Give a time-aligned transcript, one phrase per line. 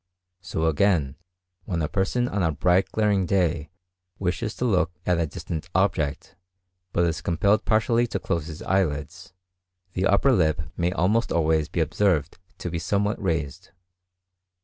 [0.39, 1.15] So again
[1.65, 3.69] when a person on a bright, glaring day
[4.17, 6.35] wishes to look at a distant object,
[6.91, 9.33] but is compelled partially to close his eyelids,
[9.93, 13.69] the upper lip may almost always be observed to be somewhat raised.